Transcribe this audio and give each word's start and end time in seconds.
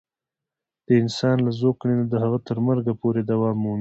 د 0.85 0.87
انسان 1.01 1.37
له 1.45 1.51
زوکړې 1.59 1.93
نه 1.99 2.05
د 2.11 2.13
هغه 2.23 2.37
تر 2.47 2.57
مرګه 2.67 2.93
پورې 3.01 3.21
دوام 3.31 3.55
مومي. 3.61 3.69